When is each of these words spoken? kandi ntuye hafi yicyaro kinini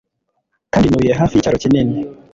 kandi 0.73 0.85
ntuye 0.87 1.13
hafi 1.19 1.33
yicyaro 1.35 1.57
kinini 1.63 1.95